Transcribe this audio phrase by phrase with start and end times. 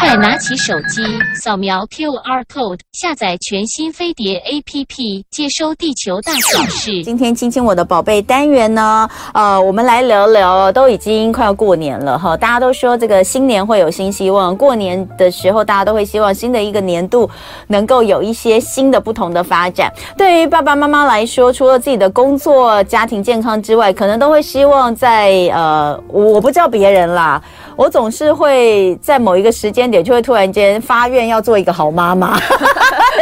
[0.00, 1.02] 快拿起手机，
[1.34, 7.04] 扫描 QR code，下载全新飞碟 APP，接收地球大小事。
[7.04, 17.28] 今天亲亲我的宝贝单元呢，呃，我们来聊聊，都已经快要过年了哈，大家都说这个新年会有新希望，过年的时候大家都会希望新的一个年度
[17.66, 19.92] 能够有一些新的不同的发展。
[20.16, 27.42] 对于爸爸妈妈来说，除了自己的工作、家庭健康之外，可能都会希望在呃，我不知道别人啦，
[27.78, 29.88] 我总是会在某一个时间。
[29.88, 32.36] 点就会突然间发愿要做一个好妈妈，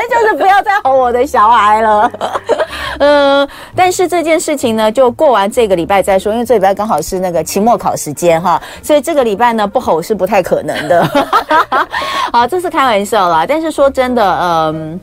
[0.08, 2.10] 就是不要再吼我的小孩了。
[2.98, 11.04] 嗯， 但是这件事情呢，就过完这个礼拜再说，因为这礼拜刚好是那个期末考时间哈，所以这个礼拜呢不吼是不太可能的。
[12.32, 13.44] 好，这是开玩笑啦。
[13.46, 14.98] 但是说真的，嗯。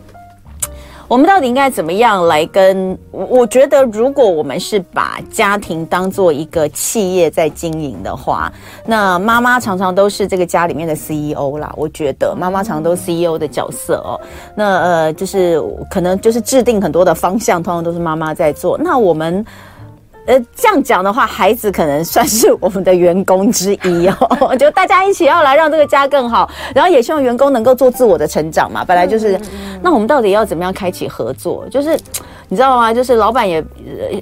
[1.14, 2.98] 我们到底应该怎么样来跟？
[3.12, 8.52] 我觉得，如果我们是把家庭当做一个企业在经营的话，
[8.84, 11.72] 那妈妈常常都是这个家里面的 CEO 啦。
[11.78, 14.20] 我觉得妈妈常常都是 CEO 的角色哦。
[14.56, 18.76] 那呃，就是可能就是制定很多的方向，通常都是妈妈在做。
[18.76, 19.46] 那我们。
[20.26, 24.56] 呃，这样讲的话，孩子可能算是我们的员工之一哦。
[24.58, 28.86] 就大家一起要来让这个家更好，然后也希望员工能够做自我的成长嘛。
[28.86, 29.38] 本来就是，
[29.82, 31.66] 那我们到底要怎么样开启合作？
[31.70, 31.98] 就是
[32.48, 32.94] 你知道吗？
[32.94, 33.64] 就是老板也，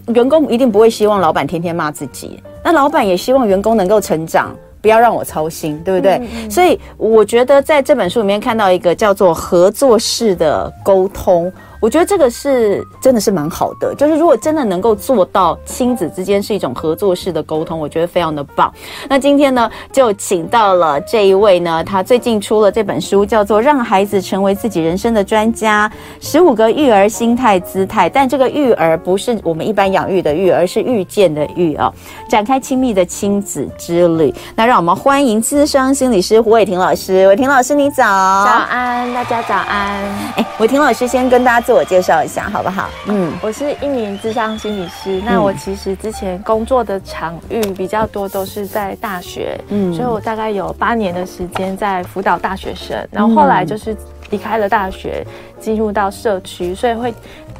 [0.07, 6.19] 员工一定不会希望老板天天骂自己，那老板也希望员工能够成长，不要让我操心，对不对？
[6.49, 11.51] 所以我觉得在这本书里面看到一个叫做合作式的沟通。
[11.81, 18.71] 我觉得这个是真的是蛮好的，就是如果真的能够做到亲子之间是一种合作式的沟通，我觉得非常的棒。
[19.09, 28.07] 那今天呢，就请到了这一位呢，他最近出了这本书，叫做《让孩子成为自己人生的专家：十五个育儿心态姿态》。
[28.13, 31.91] 但这个育儿不是我们一般养育的育，而是遇见的遇啊，
[32.29, 34.31] 展开亲密的亲子之旅。
[34.55, 37.27] 那让我们欢迎资深心理师胡伟婷老师。
[37.27, 38.03] 伟婷老师，你早。
[38.05, 40.03] 早安，大家早安。
[40.35, 41.70] 哎，伟婷老师先跟大家。
[41.71, 42.89] 自我介绍一下好不好？
[43.07, 45.21] 嗯，我是一名智商心理师。
[45.25, 49.57] 那我其实之前工作的场域比较多，都是在大学。
[49.69, 53.07] 嗯，所以我大概有八年的时间在辅导大学生。
[53.09, 53.95] 然后后来就是
[54.31, 55.25] 离开了大学，
[55.61, 57.09] 进入到社区，所以会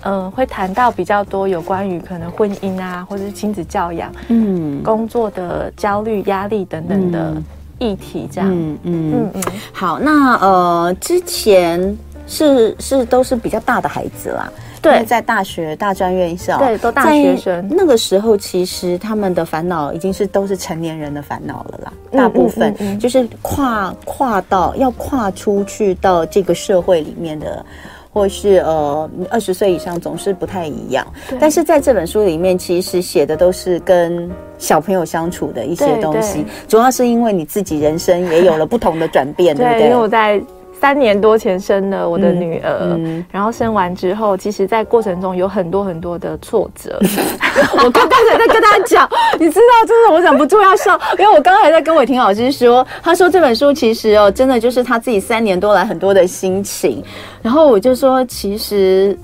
[0.01, 7.33] 嗯、呃、会谈到比较多有关于可能婚姻啊，或者是亲子教养、嗯，工作的焦虑、压力等等的
[7.79, 8.27] 议题。
[8.29, 9.43] 这样，嗯嗯嗯嗯。
[9.71, 11.97] 好，那呃之前。
[12.31, 14.49] 是是都是比较大的孩子啦，
[14.81, 17.67] 对，在大学大专院校，对，都大学生。
[17.69, 27.65] 那个时候其实他们的烦恼已经是都是成年人的烦恼了啦，大部分就是跨跨到要跨出去到这个社会里面的，
[28.13, 31.05] 或是呃二十岁以上总是不太一样。
[31.37, 39.83] 但是在这本书里面，其实写的都是跟小朋友相处的一些东西，主要是因为你自己人生也有了不同的转变，对不对？
[39.83, 40.41] 因为我在。
[40.81, 42.97] 三年多前生了我的女儿，
[43.31, 46.99] 然后生完之后，其实，在过程中有很多很多的挫折。
[47.83, 57.03] 我刚刚才在跟他讲， 你知道，真的我忍不住要笑，因为我刚刚还在跟伟婷老师说，他说这本书其实哦，真的就是他自己三年多来很多的心情。
[57.43, 59.15] 然后我就说，其实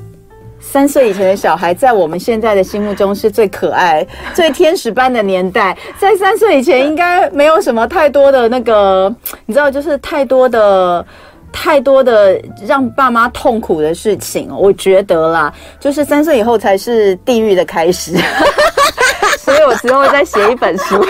[0.59, 5.75] 三岁以前的小孩，在我们现在的心目中是最可爱、最天使般的年代。
[5.97, 9.11] 在三岁以前，应该没有什么太多的那个，
[9.47, 11.03] 你知道，就是太多的。
[11.51, 18.15] 太多的让爸妈痛苦的事情，我觉得啦，就是三岁以后才是地狱的开始，
[19.39, 21.03] 所以我之后再写一本书。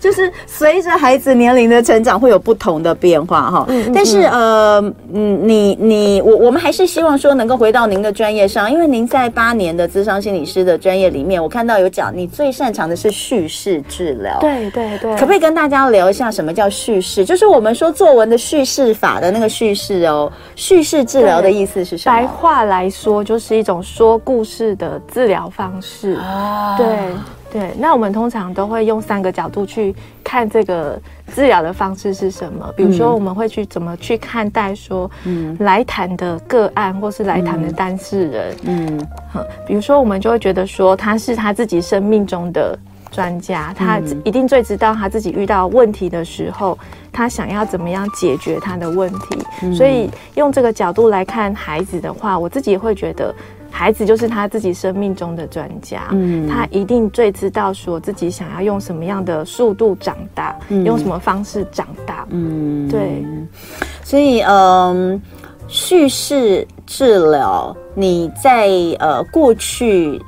[0.00, 3.64] 就是随着孩子年龄的成长，会有不同的变化哈。
[3.68, 4.80] 嗯，但是呃，
[5.12, 14.38] 嗯，你你我我们还是希望说能够回到您的专业上，因为您在八年的咨商心理师的专业里面，我看到有讲你最擅长的是叙事治疗。
[14.40, 17.24] 对对对，可不可以跟大家聊一下什么叫叙事？
[17.24, 20.30] 就是我们说作文的叙事法的那个叙事哦。
[20.54, 22.16] 叙事治疗的意思是什么？
[22.16, 26.14] 白话来说，就是一种说故事的治疗方式。
[26.14, 26.86] 啊，对。
[27.56, 31.00] 对，那我们通常都会用三个角度去看这个
[31.34, 32.70] 治疗的方式是什么。
[32.76, 39.06] 比如说，我们会去怎么去看待说，嗯，来谈的个案或是来谈的当事人，嗯，
[39.66, 42.78] 比如说，我们就会觉得说，他是他自己生命中的
[43.10, 46.78] 专家，他一定最知道他自己遇到问题的时候，
[47.10, 49.74] 他想要怎么样解决他的问题。
[49.74, 53.34] 所以，用这个角度来看孩子的话，我自己也会觉得。
[53.78, 63.22] 孩子就是他自己生命中的专家，嗯，他一定最知道说自己想要用什么样的速度长大，嗯，用什么方式长大，嗯，对。
[64.02, 65.20] 所以，嗯，
[65.68, 70.18] 叙事治疗，你在呃过去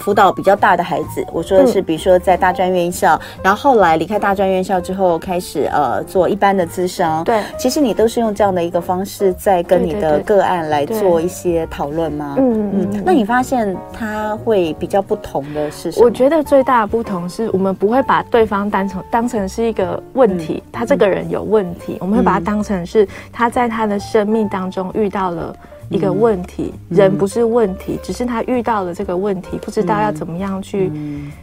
[0.00, 7.22] 辅导比较大的孩子，我说的是，比如说在大专院校，嗯、然后后来离开大专院校之后，开始呃做一般的咨商。
[7.22, 12.34] 对，其实你都是用这样的一个方式在跟你的个案来做一些讨论吗？
[12.38, 13.02] 嗯嗯。
[13.04, 16.06] 那你发现他会比较不同的是什么？
[16.06, 25.54] 我觉得最大的不同是我们不会把对方当成当成是一个问题，嗯、他这个人有问题，我们会把他当成是他在他的生命当中遇到了。
[25.90, 30.90] 一个问题，人不是问题，只是他遇到了这个问题，不知道要怎么样去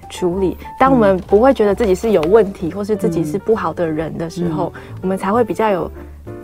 [0.09, 0.57] 处理。
[0.79, 4.71] 当我们不会觉得自己是有问题，或是自己是不好的人的时候，
[5.01, 5.91] 我们才会比较有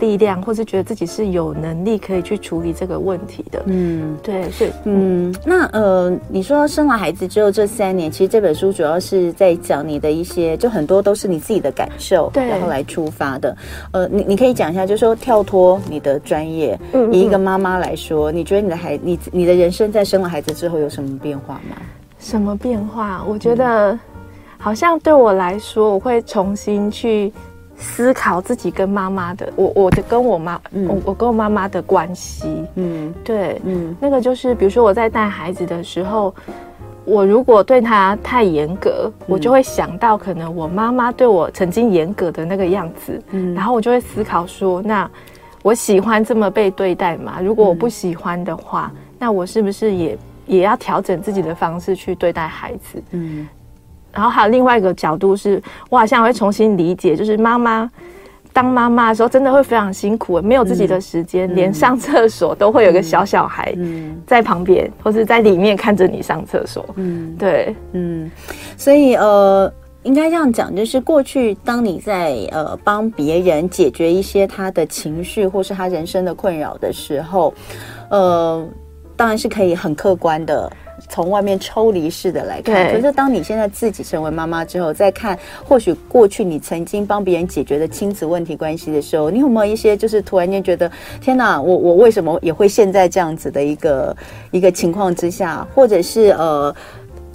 [0.00, 3.62] 力量，或是觉得自己是有能力可以去处理这个问题的。
[3.66, 13.56] 嗯，对，是，嗯，那呃，你说生完孩子之后这三年，其实这本书主要是在讲你的一些，就很多都是你自己的感受，对，然后来出发的。
[13.92, 21.76] 呃，你你可以讲一下，就是说跳脱你的专业，嗯，以一个妈妈来说，你觉得你的孩，你你的人生在生完孩子之后有什么变化吗？
[22.18, 23.24] 什么变化？
[23.26, 23.98] 我觉得
[24.58, 27.32] 好像对我来说，我会重新去。
[27.76, 36.34] 思考自己跟妈妈的，我我的跟我妈，嗯、我我跟我妈妈的关系，嗯，对，嗯，那个就是，比如说我在带孩子的时候，
[37.04, 45.10] 我如果对他太严格，嗯、我就会想到可能我妈妈对我曾经严格的那个样子，嗯，然后我就会思考说，那
[45.62, 47.40] 我喜欢这么被对待吗？
[47.42, 53.02] 如果我不喜欢的话，嗯、那我是不是也也要调整自己的方式去对待孩子？
[53.10, 53.48] 嗯。
[54.14, 57.90] 然后还有另外一个角度是，我好像会重新理解，就是妈妈
[58.52, 63.76] 当妈妈的时候，真的会非常辛苦，没有自己的时间，嗯、连上厕所都会有个小小孩
[64.24, 66.86] 在旁边，嗯、或是在里面看着你上厕所。
[66.94, 68.30] 嗯，对，嗯，
[68.76, 69.72] 所以呃，
[70.04, 77.52] 应该这样讲，就是过去当你在呃帮别人解决一些他的情绪或是他人生的困扰的时候，
[78.10, 78.64] 呃，
[79.16, 80.70] 当然是可以很客观的。
[81.08, 94.16] 从外面抽离式的来看，可是当你现在自己成为妈妈之后，再看或许过去你曾经帮别人解决的亲子问题关系的时候，你有没有一些就是突然间觉得天哪，我我为什么也会现在这样子的一个
[94.50, 96.74] 一个情况之下，或者是呃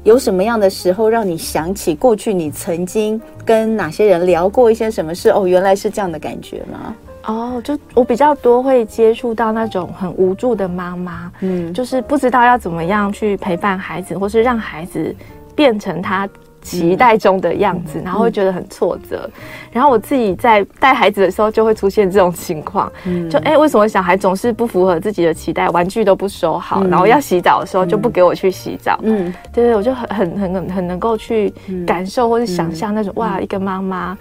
[0.03, 5.29] 有什么样的时候让你想起过去你曾经跟哪些人聊过一些什么事？
[5.29, 6.95] 哦，原来是这样的感觉吗？
[7.29, 15.15] 哦，就我比较多会接触到那种很无助的妈妈，嗯，就是不知道要怎么样去陪伴孩子，或是让孩子
[15.55, 16.27] 变成他
[16.59, 19.29] 期待中的样子，嗯、然后会觉得很挫折。
[19.35, 19.41] 嗯、
[19.71, 31.53] 然后我自己在带孩子的时候，就会出现这种情况，嗯、就哎，为什么小孩总是不符合自己的期待，玩具都不收好，嗯、然后要洗澡的时候就不给我去洗澡，嗯，对对，我就很很很很能够去
[31.85, 34.17] 感受或是想象那种、嗯、哇，一个妈妈。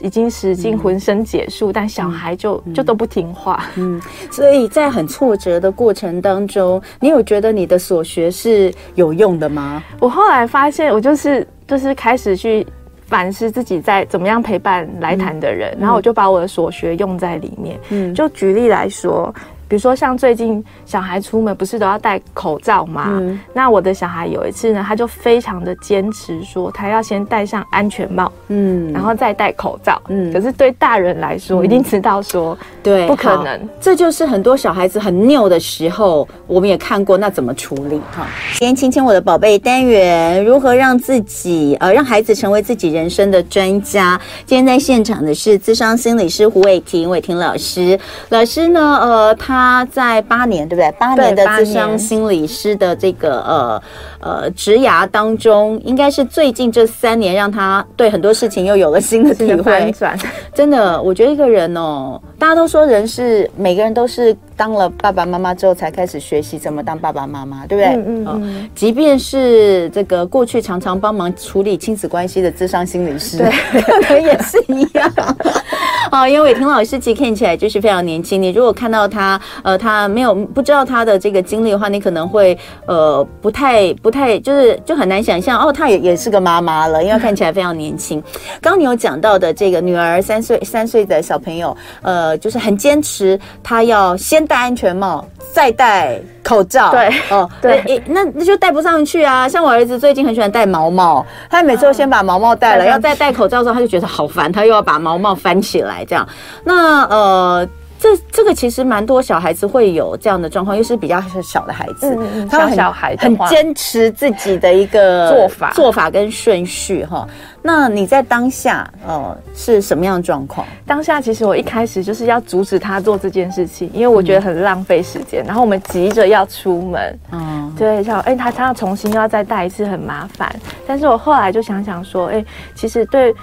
[0.00, 3.64] 已经使尽浑身解数，嗯、但小孩就、嗯、就都不听话。
[3.76, 4.00] 嗯，
[4.30, 9.82] 所以在很挫折的过程当中，你有觉得你的所学是有用的吗？
[9.98, 12.66] 我后来发现，我就是就是开始去
[13.06, 17.78] 反思自己在怎么样陪伴来谈的人，嗯、然后我就把我的所学用在里面。
[17.90, 19.34] 嗯，就举例来说。
[19.70, 23.06] 比如说，像最近小孩出门不是都要戴口罩吗？
[23.08, 30.32] 嗯、那我的小孩有一次呢，他就非常的坚持说，他要先戴上安全帽，嗯，然后再戴口罩，嗯。
[30.32, 33.60] 可是对大人来说，嗯、一定知道说，对，不可能。
[33.80, 38.00] 这就是很多小孩子很拗的时候，我们也看过，那怎么处理？
[38.10, 44.20] 哈，今天亲亲我的宝贝单元，如何让自己呃让孩子成为自己人生的专家？
[44.44, 47.96] 今天在现场的是咨商心理师胡伟婷，伟婷老师，
[48.30, 49.59] 老师呢，呃，他。
[49.60, 50.90] 他在八年，对不对？
[50.92, 53.82] 八年的智商心理师的这个呃
[54.20, 59.94] 呃职涯当中，应该是最近这三年让他对很多事情又有了新的体会。
[60.54, 67.94] 真的，我觉得一个人哦，大家都说人是每个人都是当了爸爸妈妈之后才开始学习怎么当爸爸妈妈，对不对？
[67.96, 68.70] 嗯嗯，嗯。
[68.74, 73.50] 即便是这个过去常常帮忙处理亲子关系的智商心理师，对，
[73.82, 75.12] 可能也是一样。
[76.10, 78.40] 哦，因为伟霆老师其实看起来就是非常年轻。
[78.42, 88.22] 你如果看到他，呃，他没有不知道他的这个经历的话，你可能会呃不太不太，就是就很难想象哦，他也也是个妈妈了，因为看起来非常年轻。
[88.60, 96.90] 刚刚你有讲到的这个女儿三岁 三岁的小朋友，呃，就是很坚持，他要先戴安全帽，再戴口罩。
[96.90, 99.48] 对，哦， 对，那那就戴不上去啊。
[99.48, 106.04] 像我儿子最近很喜欢戴毛毛，他每次都先把毛毛戴了，要再戴口罩的时候，他就觉得好烦，他又要把毛毛翻起来。
[106.04, 106.26] 这样，
[106.64, 107.68] 那呃，
[108.00, 117.28] 这这个其实蛮多小孩子会有这样的状况，又是比较小的孩子，嗯他们很小小孩的很坚持自己的一个 做法做法跟顺序哈。
[117.62, 120.66] 那你在当下呃是什么样的状况？
[120.86, 125.44] 当下其实我一开始就是要阻止他做这件事情，因为我觉得很浪费时间。
[125.44, 130.50] 然后我们急着要出门，嗯，对，像哎、欸，他他要重新要再带一次，很麻烦。
[130.86, 133.34] 但是我后来就想想说，哎、欸，其实对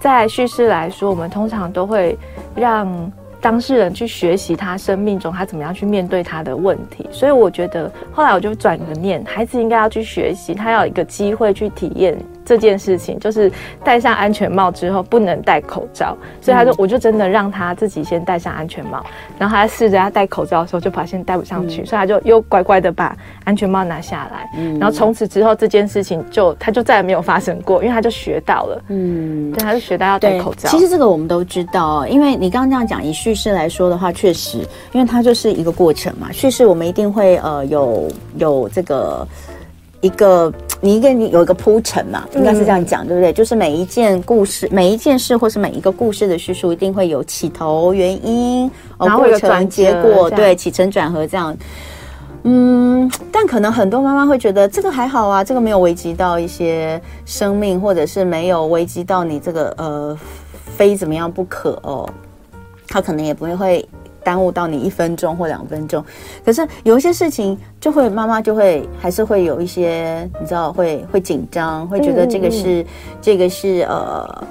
[0.00, 2.18] 在叙事来说，我们通常都会
[2.54, 7.06] 让当事人去学习他生命中他怎么样去面对他的问题。
[7.10, 12.18] 所以我觉得后来我就转个念，孩子应该要去学习，他要有一个机会去体验。
[12.48, 13.52] 这件事情就是
[13.84, 19.04] 戴上安全帽之后不能戴口罩，所以他就我就真的让他自己先戴上安全帽，
[19.38, 23.14] 然后他试着要戴口罩的时候就发现戴不上去，所以他就又乖乖的把
[23.44, 30.70] 安全帽拿下来，然后从此之后这件事情就他就再也没有发生过，因为他就学到了，嗯，对，他就学到要戴口罩。
[30.70, 39.28] 其实这个我们都知道，因为你刚刚这样讲，以叙事来说的话，确实，因为它就是一个过程嘛，叙事我们一定会呃有有这个。
[40.00, 43.32] 一个，你一个你有一个铺陈嘛，应该是这样讲，对不对？
[43.32, 51.56] 就是每一件故事，每一件事，或是每一个故事的叙述，一定会有起头、原因，然后过程、结果，对，起承转合这样。
[52.44, 60.18] 嗯，但可能很多妈妈会觉得这个还好啊，这个没有危及到一些生命，或者是没有危及到你这个呃
[60.76, 62.08] 非怎么样不可哦，
[62.86, 63.88] 他可能也不会会。
[64.28, 66.04] 耽误到你一分钟或两分钟，
[66.44, 72.84] 可是有一些事情就会妈妈就会还是会有一些你知道会会紧张，会觉得这个是、
[73.22, 74.44] 这个是呃，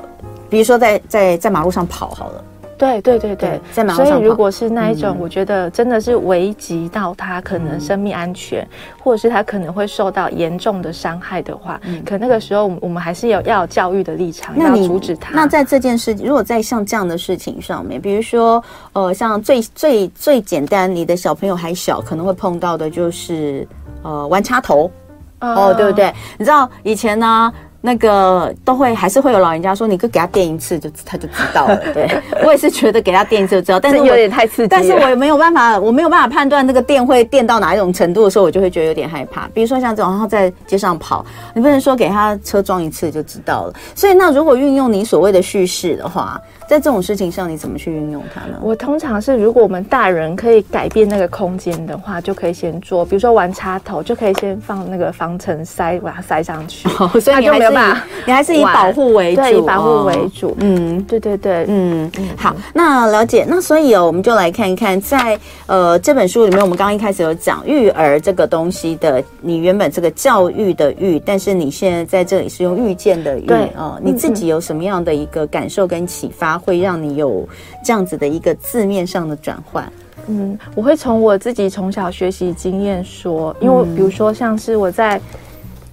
[0.50, 2.44] 比如说在在在马路上跑好了。
[2.78, 4.08] 对对对对，在马路上。
[4.08, 8.68] 所以如果是那一种，我觉得真的是危及到他可能生命安全，嗯、
[9.04, 15.34] 或者是他可能会受到严重的伤害的话，嗯、可那个时候我们还是有要有教育的立场，要阻止他。
[15.34, 23.68] 那在这件事，如果在像这样的事情上面，比如说呃，像最最最简单，你的小朋友还小，可能会碰到的就是
[24.04, 24.92] 呃玩插头，
[25.40, 26.14] 哦，哦，对不对？
[26.38, 27.52] 你知道以前呢？
[27.82, 31.78] 那个都会还是会有老人家说，你可给他电一次就他就知道了。
[31.94, 32.10] 对，
[32.44, 34.68] 我也是觉得给他电一次就知道，但是有点太刺激。
[34.68, 39.48] 但是我也没有办法，我没有办法判断那个电会电到哪一种程度的时候，我就会觉得有点害怕。
[39.54, 43.74] 比如说像这种，然后在街上跑，你不能说给他车撞一次就知道了。
[43.96, 48.60] 所以那如果运用你所谓的叙事的话，在这种事情上，你怎么去运用它呢？
[48.62, 53.06] 我通常是，如果我们大人可以改变那个空间的话，就可以先做。
[53.06, 56.90] 比如说玩插头，就可以先放那个防尘塞，把它塞上去。
[57.00, 57.78] 哦，所以你还是以
[58.26, 60.58] 你还是以保护为主，对，以保护为主。
[60.60, 62.28] 嗯，对对对，嗯嗯。
[62.36, 63.46] 好，那了解。
[63.48, 76.57] 那所以哦，我们就来看一看，在呃这本书里面，我们刚刚一开始有讲育儿这个东西的，你原本这个教育的育，但是你现在在这里是用遇见的育啊，哦，你自己有什么样的一个感受跟启发？
[76.58, 77.48] 会让你有
[77.84, 79.92] 这样子的一个字面上的转换。
[80.28, 85.22] 嗯，我会从我自己从小学习经验说，因为比如说像是我在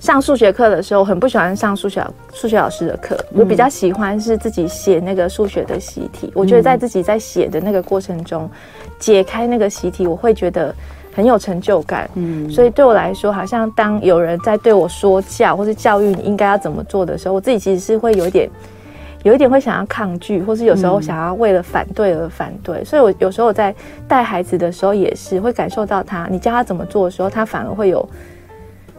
[0.00, 6.32] 上数学课的时候，很不喜欢上数学数学老师的课，我比较喜欢是自己写那个数学的习题。
[6.34, 8.50] 我觉得在自己在写的那个过程中，
[8.98, 10.74] 解开那个习题，我会觉得
[11.14, 12.10] 很有成就感。
[12.14, 18.50] 嗯，所以对我来说，好像当有人在对我说教或是教育你应该要怎么做的时候，我自己其实是会有一点。
[19.24, 23.74] 有一点会想要抗拒，或是有时候想要为了反对而反对，嗯、所以我有时候我在
[24.06, 28.06] 带孩子的时候也是会感受到他，你教他怎么做的时候，他反而会有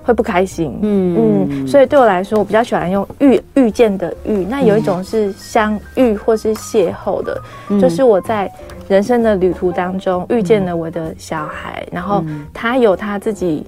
[0.03, 0.77] 会不开心。
[0.81, 1.47] 嗯。
[1.47, 8.51] 嗯，所以对我来说，我比较喜欢用遇遇见的遇，那有一种是相遇或是邂逅的，嗯、就是我在
[8.89, 13.63] 人生的旅途当中遇见了我的小孩，嗯、然后他有他自己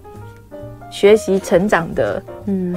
[0.90, 2.20] 学习成长的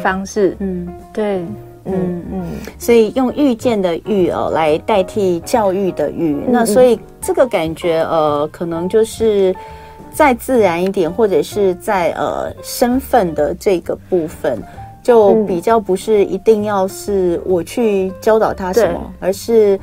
[0.03, 0.55] 方式。
[0.59, 1.43] 嗯，对。
[1.85, 2.47] 嗯嗯，
[2.79, 9.55] 所以用遇见的遇哦来代替教育的育，嗯、那所以这个感觉呃，可能就是
[10.13, 14.63] 再自然一点，或者是在呃身份的这个部分，
[15.03, 19.29] 就比较不是一定要是我去教导他什么，对。
[19.29, 19.79] 而是。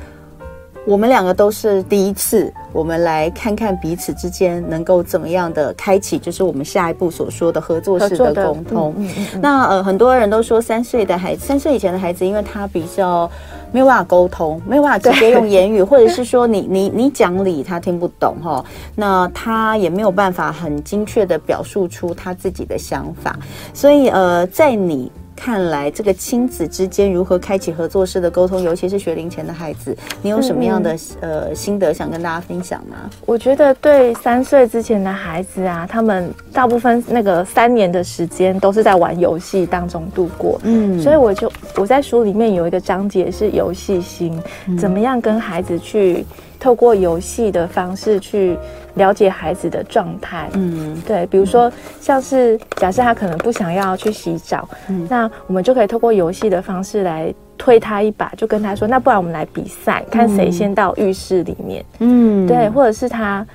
[0.88, 8.94] 我们两个都是第一次，我们来看看彼此之间能够怎么样的开启，就是我们下一步所说的合作式的沟通。
[8.96, 13.30] 嗯嗯嗯、那呃，很多人都说三岁的孩子，三岁以前的孩子，因为他比较
[13.70, 18.64] 没有办法沟通，没有办法直接用言语，或者是说你 你你讲理他听不懂哈，
[18.94, 23.38] 那他也没有办法很精确的表述出他自己的想法，
[23.74, 25.12] 所以呃，在你。
[25.38, 33.08] 看来这个亲子之间如何开启合作式的沟通，尤其是学龄前的孩子，你有什么样的、嗯、呃心得想跟大家分享吗？
[33.24, 46.26] 我觉得对三岁之前的孩子啊，他们大部分那个三年的时间都是在玩游戏当中度过，嗯，所以我就我在书里面有一个章节是游戏心，嗯、怎么样跟孩子去
[46.60, 48.58] 透过游戏的方式去
[48.94, 50.48] 了解孩子的状态。
[50.54, 63.46] 嗯，对，比如说像是假设他可能不想要去洗澡，嗯，那我们就可以透过游戏的方式来推他一把，就跟他说：“那不然我们来比赛，看谁先到浴室里面。”嗯，对，或者是他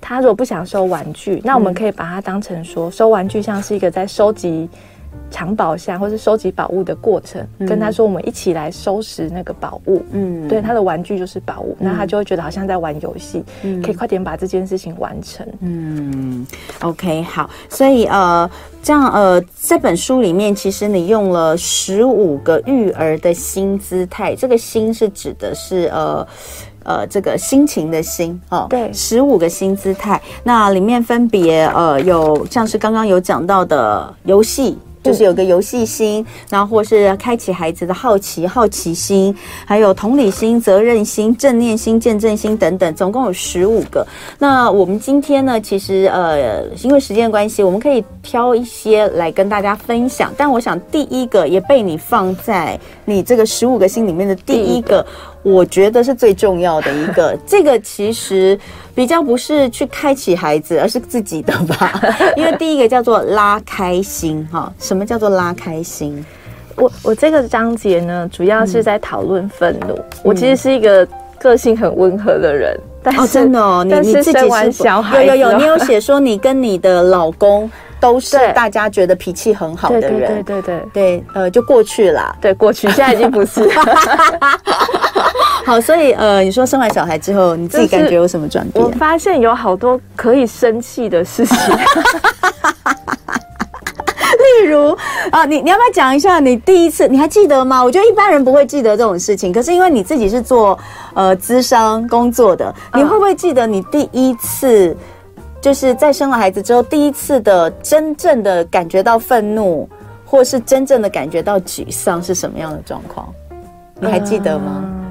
[0.00, 4.68] 他如果不想收玩具，那我们可以把它当成说收玩具像是一个在收集。
[5.30, 10.00] 藏宝箱或是收集宝物的过程，嗯、跟他说我们一起来收拾那个宝物。
[10.12, 15.44] 嗯，对，他的玩具就是宝物，那、嗯、他就会觉得好像在玩游戏，嗯、可以快点把这件事情完成。
[15.60, 16.46] 嗯
[16.82, 18.48] ，OK，好，所以呃，
[18.80, 26.26] 这样呃，这本书里面其实你用了十五个育儿的新姿态，这个“新”是指的是呃
[26.84, 28.68] 呃这个心情的“心”哦。
[28.70, 34.78] 对，十五个新姿态，那里面分别呃有像是刚刚有讲到的游戏。
[35.04, 44.04] 就是有个游戏心，然后或是开启孩子的好奇、好奇心，还有同理心、责任心、正念心、见证心等等，总共有十五个。
[44.38, 50.32] 那我们今天呢，其实呃，因为时间关系，我们可以挑一些来跟大家分享。
[50.38, 55.04] 但我想第一个也被你放在你这个十五个心里面的第一个。
[55.44, 58.58] 我觉得是最重要的一个， 这个其实
[58.94, 62.00] 比较不是去开启孩子，而是自己的吧。
[62.34, 66.24] 因为第一个叫做拉开心，哈，什么叫做拉开心？
[66.76, 69.94] 我我这个章节呢，主要是在讨论愤怒。
[69.94, 71.06] 嗯、我其实是一个
[71.38, 72.76] 个性很温和的人，
[73.18, 77.70] 哦、真的哦，你你自己是小孩有有有，你有写说你跟你的老公。
[78.00, 83.66] 都是大家觉得脾气很好的人，对对对对对，呃，就过去了，对，过去，现在已经不是。
[85.64, 88.84] 好，所以呃，你说生完小孩之后，你自己感觉有什么转变？
[88.84, 91.56] 我发现有好多可以生气的事情，
[94.64, 94.96] 例如
[95.30, 97.06] 啊，你你要不要讲一下你第一次？
[97.06, 97.84] 你还记得吗？
[97.84, 100.78] 我觉得一般人不会记得这种事情，可是因为你自己是做
[101.12, 104.96] 呃资商工作的，你会不会记得你第一次？
[105.60, 109.88] 就是在生了孩子之后，第一次的真正的感觉到愤怒，
[110.26, 113.32] 或是真正的感觉到沮丧是什么样的状况？
[113.98, 114.84] 你还记得吗？
[114.84, 115.03] 嗯、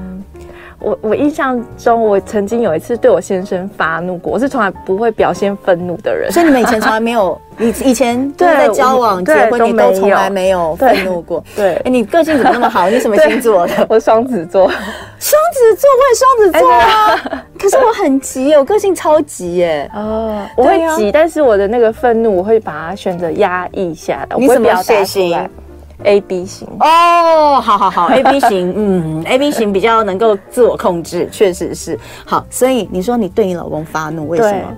[0.84, 4.34] 我我印象中，我曾经有一次对我先生发怒过。
[4.34, 7.40] 我是从来不会表现愤怒的人，所以你们以前从来 没有。
[7.60, 11.44] 以以前 对在交往结婚，你都从来没有愤怒过。
[11.56, 12.90] 对，哎，你个性怎么那么好？
[12.90, 13.86] 你什么星座的？
[13.88, 14.68] 我双子座。
[15.20, 17.46] 双子座，我也双子座啊。
[17.60, 19.90] 可是我很急，我个性超急耶。
[19.94, 24.36] 哦，我会急，但是我的那个愤怒，我会把它选择压抑下来。
[24.36, 25.48] 你什么血型
[26.04, 26.68] ？A B 型。
[26.80, 31.98] 哦，好好好， A B 型，嗯，A B 型比较能够自我控制，确实是。
[32.26, 34.76] 好，所以你说你对你老公发怒，为什么？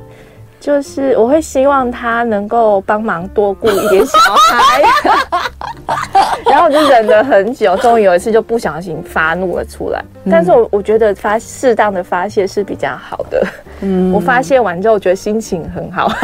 [0.60, 4.18] 就是我会希望他能够帮忙多顾一点小
[4.50, 4.82] 孩，
[6.50, 10.04] 然后我就忍了很久，终于有一次就不小心发怒了出来。
[10.32, 13.46] 但是我我觉得发适当的发泄是比较好的。
[13.82, 16.10] 嗯，我发泄完之后，我觉得心情很好。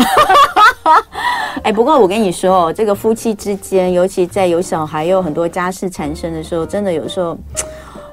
[1.63, 7.37] 哎，不过我跟你说哦，这个夫妻之间，尤其在有小孩又有很多家事产生的时候，真的有时候。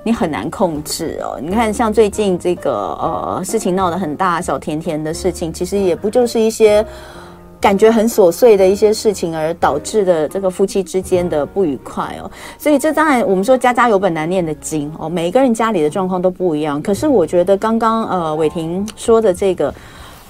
[0.04, 1.38] 你很难控制哦。
[1.42, 6.86] 你看，像最近这个呃事情闹得很大，小甜甜的事情，其实也不就是一些
[7.60, 12.30] 感觉很琐碎的一些事情而导致的这个夫妻之间的不愉快哦。
[12.56, 16.80] 所以这当然我们说家家有本难念的经哦，每一个人家里的状况都不一样。
[16.80, 19.74] 可是我觉得刚刚呃伟霆说的这个，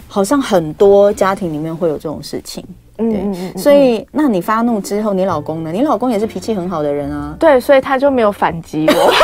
[0.08, 2.64] 好像很多家庭里面会有这种事情。
[2.98, 5.70] 对，嗯所以那你发怒之后，你老公呢？
[5.70, 7.32] 你老公也是脾气很好的人啊。
[7.38, 9.12] 对，所以他就没有反击我。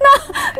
[0.00, 0.08] 那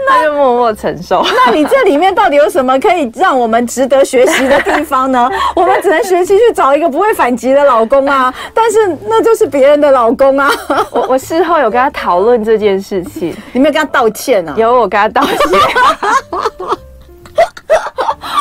[0.08, 1.24] 那就默默承受。
[1.46, 5.28] 那你这里面到底有什么可以让我们值得学习的地方呢？
[5.56, 8.32] 我们只能学习去找一个不会反击的老公啊。
[8.54, 10.48] 但是那就是别人的老公啊。
[10.92, 14.54] 我我事后有跟他讨论这件事情，你没有跟他道歉啊？
[14.56, 15.36] 有，我跟他道歉。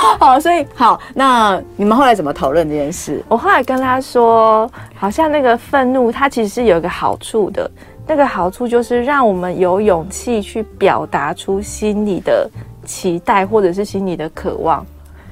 [0.20, 3.24] 好，所以好，那你们后来怎么讨论这件事？
[3.28, 7.70] 我后来跟他说，好像那个愤怒，它其实是有一个好处的。
[8.08, 12.50] 那个好处就是让我们有勇气去表达出心里的
[12.84, 14.86] 期待，或者是心里的渴望。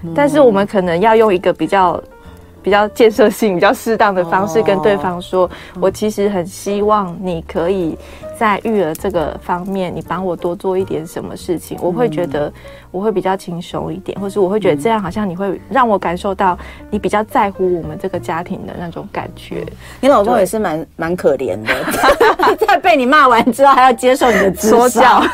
[0.03, 2.01] 嗯、但是我们可能要用一个比较。
[2.61, 5.85] 比较建设性、比较适当的方式跟对方说：“oh.
[5.85, 7.97] 我其实很希望你可以
[8.39, 12.49] 在育儿这个方面，你帮我多做一点什么事情，我会觉得
[12.89, 16.57] 我会比较轻松一点，或是我会觉得这样好像你会让我感受到
[16.89, 19.65] 你比较在乎我们这个家庭的那种感觉。”
[19.99, 25.21] 你老公也是蛮蛮可怜的， 在被你骂完之后还要接受你的说教。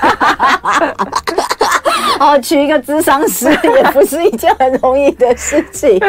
[2.20, 6.00] 哦，娶一个智商师也不是一件很容易的事情，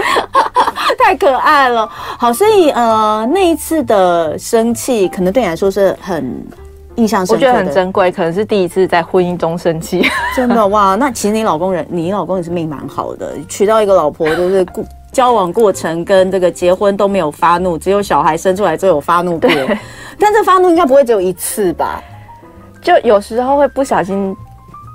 [0.98, 1.87] 太可爱了。
[1.90, 6.42] 好，所以呃，那一次的生气可能对你来说是很
[6.96, 10.02] 印象深刻，我觉得很珍贵，可能是第一次在婚姻中生气。
[10.35, 19.50] 真的哇，那其实你老公人，你老公也是命蛮好的，娶到一个老婆就是过交往过程跟这个结婚都没有发怒，只有小孩生出来之后有发怒过。
[20.18, 22.02] 但这发怒应该不会只有一次吧？
[22.80, 24.35] 就有时候会不小心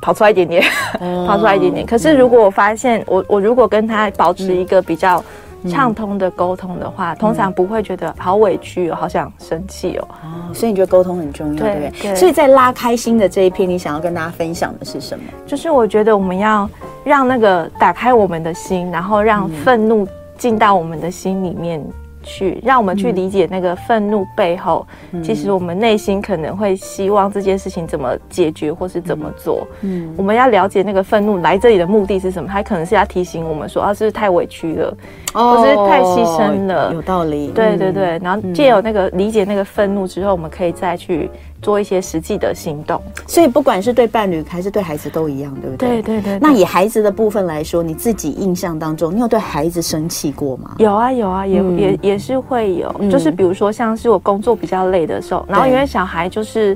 [0.01, 0.63] 跑出来一点点，
[0.99, 1.85] 哦、 跑出来一点点。
[1.85, 5.23] 可是如果我发现我我如果跟他保持一个比较。
[5.69, 10.07] 畅通的沟通的话，通常不会觉得好委屈哦，好想生气哦。
[10.23, 11.91] 哦，所以你觉得沟通很重要，对不对？
[12.01, 12.15] 对。
[12.15, 15.23] 所以在拉开心的这一篇，你想要跟大家分享的是什么？
[15.45, 16.69] 就是我觉得我们要
[17.03, 21.83] 让那个打开我们的心，然后让愤怒进到我们的心里面。
[22.23, 29.67] 去让我们去理解那个愤怒背后，嗯、其实我们内心可能会希望这件事情怎么解决，或是怎么做。
[29.81, 32.49] 嗯，我们要了解那个愤怒来这里的目的是什么？
[32.49, 34.97] 他可能是要提醒我们说，啊，是不是太委屈了，
[35.33, 36.93] 哦、或是太牺牲了？
[36.93, 37.47] 有道理。
[37.55, 41.29] 对对对，然后借由那个理解那个愤怒之后，我们可以再去。
[41.61, 46.01] 做一些实际的行动，所以不管是对伴侣还是对孩子都一样，对不对？
[46.01, 46.39] 对对对。
[46.39, 50.75] 那以孩子的部分来说，你自己印象当中，你有对孩子生气过吗？
[50.79, 56.75] 有啊有啊，也、嗯、也也是会有，嗯、就是比如说像是我工作比较累的时候，然后因为小孩就是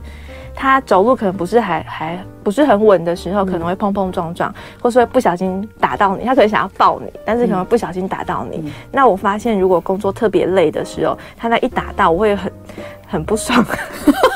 [0.53, 8.57] 他走路可能不是还还不是很稳的时候，可能会碰碰撞撞，或是会不小心打到你，他可能想要抱你，但是可能不小心打到你。
[8.63, 12.51] 嗯、那我发现如果工作特别累的时候，他那一打到，我会很
[13.07, 13.65] 很不爽。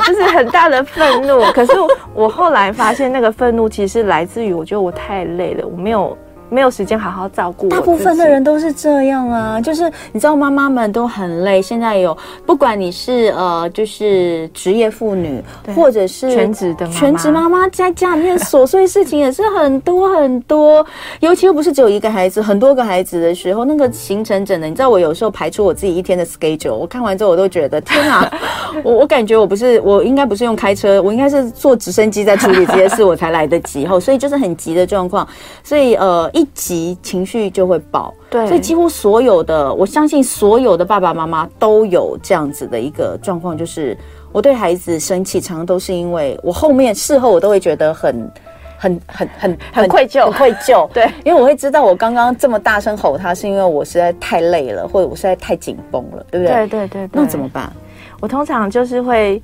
[0.00, 1.72] 就是很大的愤怒，可是
[2.14, 6.16] 我后来发现那个愤怒其实来自于我觉得我太累了，我没有。
[6.54, 7.68] 没有时间好好照顾。
[7.68, 11.60] 大部分的人都是这样啊，就是你知道，妈妈们都很累。
[11.60, 15.42] 现在有，不管你是呃，就是职业妇女，
[15.74, 20.86] 或者是全职的全职妈妈，在家里面琐碎事情也是很多很多。
[21.20, 28.30] 尤其又不是只有一个孩子，很多个孩子的时候，那个行程整的，你知道，我有时候排出我自己一天的 schedule，我看完之后，我都觉得天啊，
[28.84, 33.84] 我我感觉我不是，我应该不是用开车，我应该是坐直升机在处理这些事，我才来得及。
[33.86, 35.26] 后，所以就是很急的状况。
[35.62, 36.48] 所以呃一。
[36.54, 43.96] 急情绪就会爆，对，所以几乎所有的，我相信所有的爸爸妈妈都有这样子的一个状况，就是
[44.32, 48.30] 我对孩子生气，常常都是因为我后面事后我都会觉得很、
[48.78, 56.66] 很、很、很、很愧疚，很愧疚， 对，因为我会知道我刚刚这么大声吼他，是因为我实在太累了，或者我实在太紧绷了，对不对？
[56.68, 57.72] 对对对，那怎么办？
[58.20, 59.42] 我通常就是会。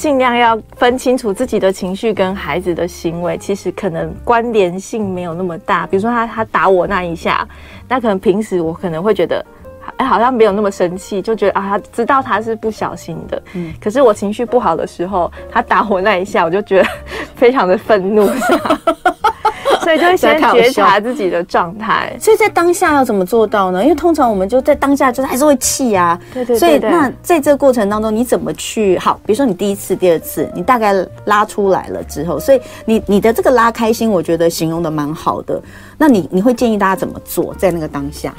[0.00, 5.86] 尽量要分清楚自己的情绪跟孩子的行为，其实可能关联性没有那么大。
[5.86, 7.46] 比如说他他打我那一下，
[7.86, 9.44] 那可能平时我可能会觉得，
[9.98, 13.42] 哎，好像没有那么生气，就觉得啊，他知道他是不小心的。
[13.52, 16.88] 嗯，可是我情绪不好的时候，他打我那一下，我就觉得
[17.36, 18.26] 非常的愤怒。
[19.90, 23.82] 所以就会先觉察自己的状态，所以在当下要怎么做到呢？
[23.82, 26.58] 因为通常我们就在当下就是还是会气啊，对对，对对。
[26.58, 29.20] 所以那在这个过程当中，你怎么去好？
[29.26, 35.60] 比如说你第一次、第二次，你大概拉出来了之后，所以你你的这个拉开心，我觉得形容的蛮好的。
[35.98, 38.34] 那你你会建议大家怎么做在那个当下？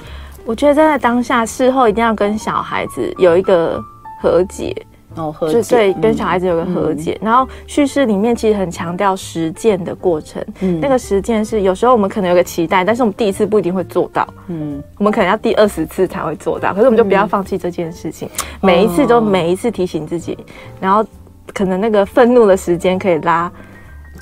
[0.46, 3.80] 我觉得在那当下，事后一定要跟小孩子有一个
[4.22, 4.76] 和解。
[5.16, 7.18] 哦，和解，对，跟小孩子有个和解。
[7.22, 10.44] 嗯、然后叙事里面其实很强调实践的过程。
[10.62, 14.28] 嗯，那个实践是有时候我们可能有个期待，但是我们第一次不一定会做到。
[14.48, 16.74] 嗯，我们可能要第二十次才会做到。
[16.74, 20.44] 可是我们就不要放弃这件事情，嗯、每一次都每一次提醒自己，哦、
[20.80, 21.06] 然后
[21.54, 23.52] 可能那个愤怒的时间可以拉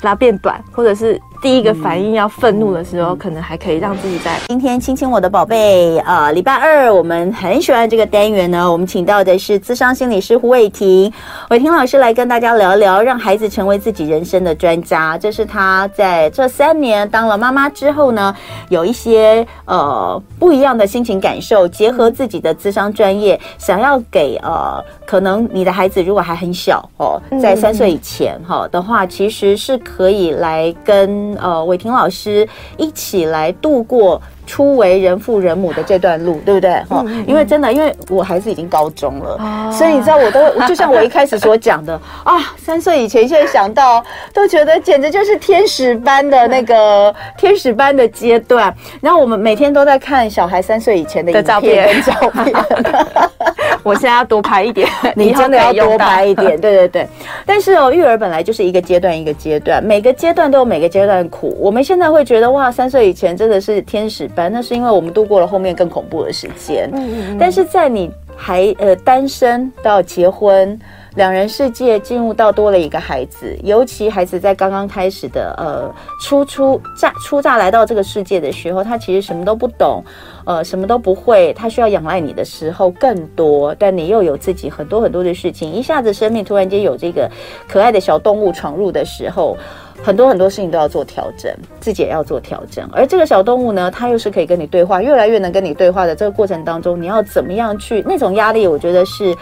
[0.02, 1.20] 拉变短，或者是。
[1.42, 5.98] 第一个反应要愤怒的时候，可能还可以让自己在今天亲亲我的宝贝。
[6.00, 8.70] 呃，礼拜二我们很喜欢这个单元呢。
[8.70, 11.10] 我们请到的是资商心理师胡伟霆，
[11.48, 15.16] 伟霆老师来跟大家聊聊，让孩子成为自己人生的专家。
[15.16, 18.34] 这是他在这三年当了妈妈之后呢，
[18.68, 31.29] 有一些呃不一样的心情感受，结合自己的资商专业，想要给呃可能你的孩子如果还很小哦，在三岁以前哈的话，其实是可以来跟。
[31.36, 36.72] 呃，伟霆老师一起来度过初为人父人母的这段路，对不对？
[36.88, 48.74] 哈、嗯，因为真的，因为我孩子已经高中了，哦、所以你知道，我都就像我一开始所讲的 啊，三岁以前，现在想到都觉得简直就是天使般的那个 天使般的阶段。
[49.00, 52.52] 然后我们每天都在看小孩三岁以前的照片跟照片。
[53.82, 54.86] 我现在要多拍一点，
[55.16, 57.08] 你真的要多拍一点，对对对。
[57.46, 61.56] 但是哦，育儿本来就是一个阶段一个阶段，每个阶段都有每个阶段苦。
[61.58, 66.88] 我们现在会觉得哇，三岁以前真的是天使般，那是因为我们度过了后面更恐怖的时间。
[66.92, 67.38] 嗯嗯嗯。
[67.38, 70.78] 但是在你还呃单身到结婚
[71.16, 80.02] 两人世界进入到多了一个孩子，尤其孩子在刚刚开始的呃初初乍初乍来到这个世界的时候，他其实什么都不懂，
[80.46, 87.28] 呃，什么都不会，他需要仰赖你的时候更多，但你又有自己很多很多的事情，一下子生命突然间有这个
[87.68, 89.56] 可爱的小动物闯入的时候，
[90.02, 92.88] 很多很多事情都要做调整，自己也要做调整。
[92.92, 98.66] 而这个小动物呢，它又是可以跟你对话，越来越能跟你对话的这个过程当中，你要怎么样去那种压力？
[98.66, 99.36] 我觉得是。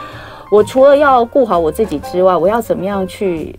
[0.51, 3.55] 我除了要顾好我自己之外，我要怎么样去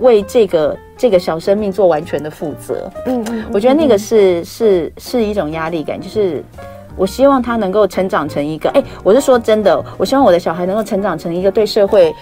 [0.00, 2.92] 为这个这个小生命做完全的负责？
[3.06, 6.44] 嗯，嗯，我觉得那个是是是一种压力感，就是
[6.94, 12.14] 我希望他能够成长成一个，哎，我是说真的，我希望我的小孩能够成长成一个对社会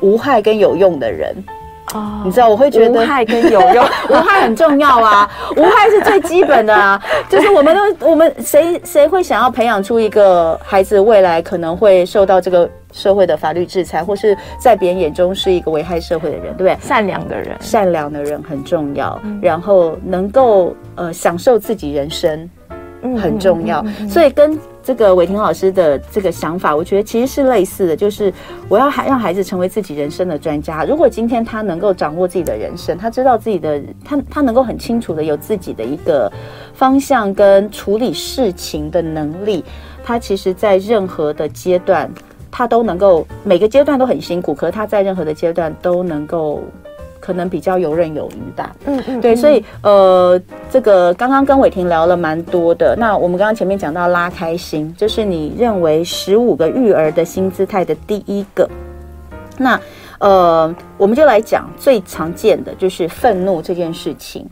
[0.00, 1.34] 无害跟有用的人。
[1.94, 16.76] 哦，你知道我会觉得无害跟有用， 无害很重要啊，无害是最基本的啊，就是我们都我们谁谁会想要培养出一个孩子未来可能会受到这个社会的法律制裁，或是在别人眼中是一个危害社会的人，对不对？
[16.80, 22.48] 善良的人，善良的人很重要，嗯、然后能够呃享受自己人生。
[23.20, 28.30] 很重要，所以跟这个伟霆老师的这个想法，我觉得其实是类似的，就是
[28.68, 30.84] 我要还让孩子成为自己人生的专家。
[30.84, 36.30] 如果今天他能够掌握自己的人生，他知道自己的，他他能够很清楚的有自己的一个
[36.74, 39.64] 方向跟处理事情的能力，
[40.04, 42.10] 他其实在任何的阶段，
[42.50, 46.62] 他都能够每个阶段都很辛苦，可是他在任何的阶段都能够。
[47.24, 48.76] 可能比较游刃有余吧。
[48.84, 50.38] 嗯嗯，对，所以呃，
[50.70, 52.94] 这个刚刚跟伟霆聊了蛮多的。
[52.98, 58.68] 那我们刚刚前面讲到拉开心，就是你认为十五个育儿的新姿态的第一个。
[59.56, 59.80] 那
[60.18, 64.46] 呃，我们就来讲最常见的就是愤怒这件事情。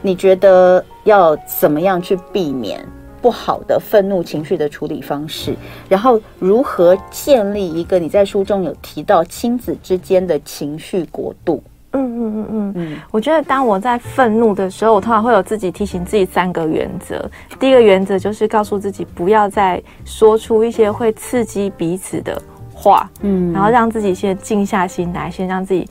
[0.00, 2.82] 你觉得要怎么样去避免
[3.20, 5.54] 不好的愤怒情绪的处理方式？
[5.86, 11.62] 然后如何建立一个你在书中有提到亲子之间的情绪国度？
[11.96, 17.28] 嗯嗯嗯嗯嗯，我觉得当我在愤怒的时候，我通常会有自己提醒自己三个原则。
[17.58, 22.40] 第一个原则就是告诉自己不要再说出一些会刺激彼此的
[22.72, 25.88] 话，嗯，然后让自己先静下心来，先让自己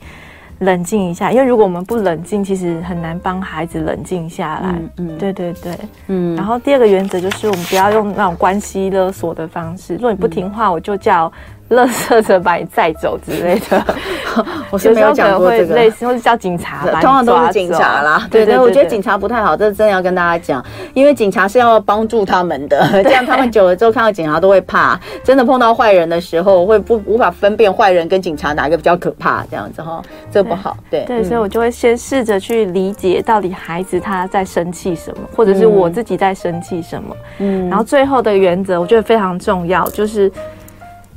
[0.60, 1.32] 冷静一下。
[1.32, 4.68] 因为如果我们不冷静，其实很难帮孩子冷静下来。
[4.70, 6.36] 嗯嗯，对对对，嗯。
[6.36, 9.94] 然后第二个原则就是我们不要用那种关系勒索的方式。
[9.94, 11.30] 如果你不听话，我就叫。
[11.70, 13.84] 垃圾车把你载走之类的，
[14.70, 18.26] 我是没有讲过这个，类似或者叫警察，通常都是警察啦。
[18.30, 30.00] 对对，我觉得警察不太好，这真的要跟大家讲，因为警察是要帮助他们的， 这样他们久了之后看到警察都会怕，真的碰到坏人的时候会不无法分辨坏人跟警察哪个比较可怕，这样子哈，
[30.30, 30.76] 这不好。
[30.88, 37.16] 对对，所以我就会先试着去理解到底孩子他在生气什么，或者是我自己在生气什么。
[37.38, 40.30] 嗯，然后最后的原则我觉得非常重要，就是。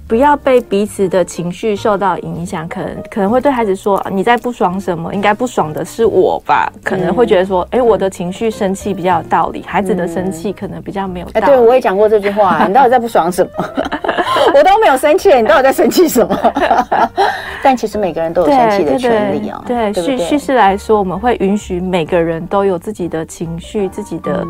[0.09, 5.13] 不要被彼此的情绪受到影响，可能可能会对孩子说：“你在不爽什么？
[5.13, 12.65] 应该不爽的是我吧？”可能会觉得说：“哎、欸，我的情绪生气比较有道理，孩子的生气可能比较没有道理。”哎、欸，对，我也讲过这句话。
[12.67, 13.51] 你到底在不爽什么？
[14.55, 16.35] 我都没有生气，你到底在生气什么？
[17.61, 19.61] 但其实每个人都有生气的权利啊。
[19.67, 24.43] 对，叙叙事来说，我们会允许每个人都有自己的情绪、自己的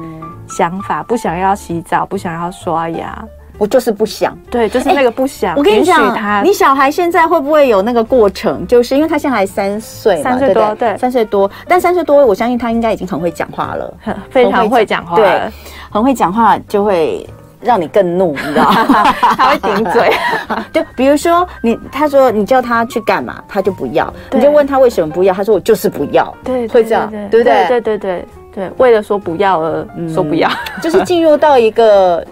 [0.47, 3.21] 想法，不想要洗澡，不想要刷牙。
[3.59, 5.55] 我就是不想，对，就是那个不想。
[5.57, 8.65] 我跟你讲，你小孩现在会不会有那个过程？
[8.65, 11.51] 就是因为他现在还三岁，三岁多，对，三岁多。
[11.67, 13.93] 但三岁多，我相信他应该已经很会讲话了，
[14.29, 15.51] 非常会讲话，对，
[15.91, 17.27] 很会讲话就会
[17.59, 19.03] 让你更怒，你知道吗？
[19.35, 20.09] 他会顶嘴。
[20.71, 24.11] 就比如说你，他说你叫他去干嘛，他就不要。
[24.31, 26.33] 你就问他为什么不要，他说我就是不要。
[26.45, 27.67] 对，会这样，对不对？
[27.67, 30.49] 对对对对，为了说不要而说不要，
[30.81, 32.25] 就是进入到一个。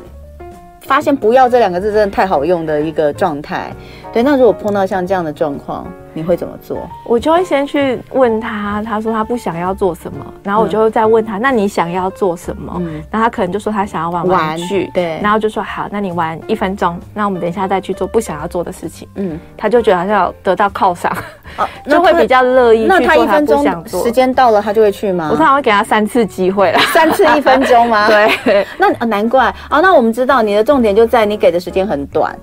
[0.88, 3.70] 发现“不要”这两个字真的太好用的一个状态，
[4.14, 4.24] 对。
[4.24, 5.86] 那如果碰到像这样的状况，
[6.18, 6.90] 你会怎么做？
[7.06, 12.74] 我就会先去问他，他说他不想要做什么，然后我就会再问他，嗯、那你想要做什么？
[12.80, 15.20] 嗯，那他可能就说他想要玩玩具，对。
[15.22, 19.08] 然后就说好，那你玩一分钟，那我们等一下再去做不想要做的事情。
[19.16, 21.12] 嗯，他就觉得好像得到犒赏，
[21.56, 23.16] 啊、就会比较乐意去做他不想做。
[23.16, 25.30] 那他一分钟时间到了，他就会去吗？
[25.32, 28.08] 我通常会给他三次机会了， 三次一分钟吗？
[28.44, 28.66] 对。
[28.78, 32.36] 那难怪啊，那我们知道你的重点就在你给的时间很短。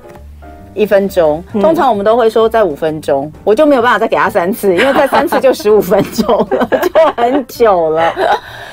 [0.75, 8.13] 一分钟，通常我们都会说在五分钟，嗯、我就没有办法再给他三次， 因为再三次就十五分钟了， 就很久了。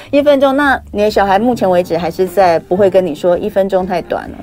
[0.09, 4.37] 一分钟，那你的小孩目前为止还是在不会跟你说一分钟太短了。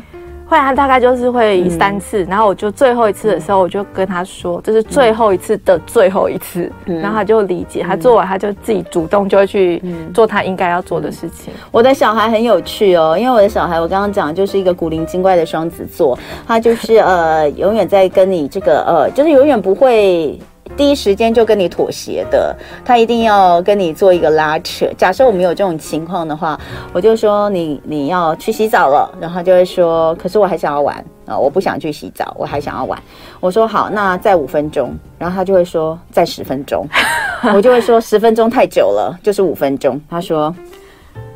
[0.48, 9.82] 后来他大概就是会三次，嗯、然后我就最后一次的时候，我就跟他说，这是最后一次的最后一次，嗯、然后他就理解，他做完他就自己主动就会去
[10.14, 11.52] 做他应该要做的事情。
[11.70, 20.38] 我的小孩很有趣哦，因为我的小孩我刚刚讲就是一个古灵精怪的双子座，他就是呃永远在跟你这个呃就是永远不会。
[20.76, 24.86] 第一时间就跟你妥协的，他一定要跟你做一个拉扯。
[24.96, 26.58] 假设我们有这种情况的话，
[26.92, 32.96] 我就说你你要去洗澡了，然后就会说，可是我还想要玩啊，我不想去洗澡，我还想要玩。
[33.40, 36.86] 我说好，那再五分钟，然后他就会说再十分钟，
[37.54, 40.00] 我就会说十分钟太久了，就是五分钟。
[40.08, 40.54] 他说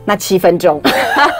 [0.05, 0.81] 那七分钟，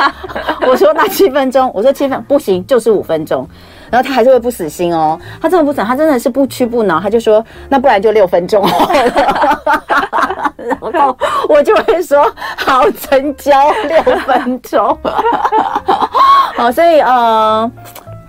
[0.67, 3.49] 我说那七分钟，我说七分不行，就是五分钟。
[3.93, 8.65] 然后他还是会不死心哦，他真的不死，他真的是不屈不挠，他就说那不然就六分钟，
[10.57, 11.15] 然后
[11.47, 12.25] 我就会说
[12.57, 13.53] 好，成交
[13.87, 14.99] 六分钟，
[16.57, 17.71] 好，所以呃，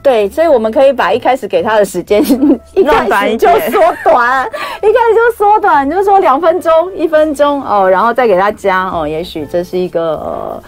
[0.03, 2.21] 对，所以我们可以把一开始给他的时间
[2.73, 4.45] 一开始就缩短，
[4.81, 10.01] 一开始就缩短，就是说两分钟、一分钟哦，然后再给他加哦，也许这是一个。
[10.01, 10.61] 呃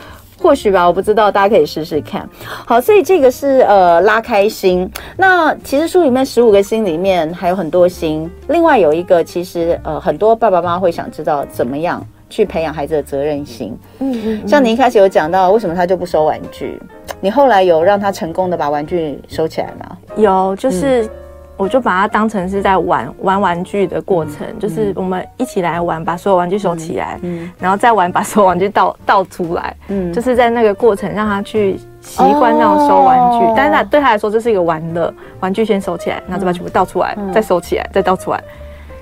[0.46, 2.30] 或许吧，我不知道，大家可以试试看。
[2.68, 4.88] 好，所以这个是呃拉开心。
[5.18, 13.76] 那其实书里面十五个心里面还有很多心，另外有一个其实呃很多爸爸妈妈会想知道怎么样去培养孩子的责任心。
[13.98, 14.48] 嗯，嗯嗯。
[14.48, 16.80] 像你一开始有讲到为什么他就不收玩具，
[17.20, 19.98] 你后来有让他成功的把玩具收起来吗？
[20.16, 21.06] 有，就是。
[21.06, 21.10] 嗯
[21.58, 27.52] 我就把它当成是在玩玩玩具的过程，嗯、就是我们一起来玩，把所有玩具收起来，嗯，嗯。
[27.60, 38.44] 然后再玩，把所有玩具倒倒出来，嗯，就是在那个过程让他去习惯那种收玩具，哦、但是他对他来说这是一个玩乐，玩具先收起来，然后再把全部倒出来，嗯、再收起来，再倒出来。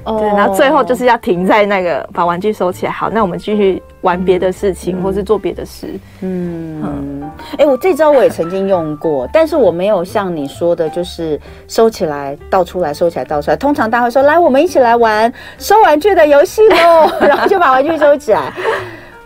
[0.06, 2.92] 对，然后最后就是要停在那个把玩具收起来。
[2.92, 5.88] 好，那我们继续玩别的事情，嗯、或是做别的事。
[6.22, 13.58] 嗯，哎、欸，我这招我也曾经用过，但是我没有像你说的，就是收起来倒出来，收起来倒出来。
[13.58, 18.52] 通常大家会说，来，我们一起来玩收玩具的游戏喽， 然后就把玩具收起来。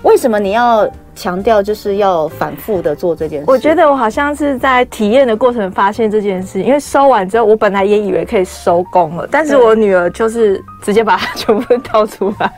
[0.03, 0.88] 为什么你要？
[1.17, 3.45] 强调就是要反复的做这件事。
[3.47, 12.53] 我觉得我好像是在体验的过程发现这件事，因为收完之后，我本来也以为可以收工了，但是我女儿就是直接把它全部倒出来，